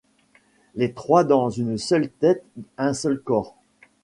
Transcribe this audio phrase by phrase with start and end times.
[0.73, 2.43] Les trois dans une seule tête,
[2.79, 3.55] un seul corps.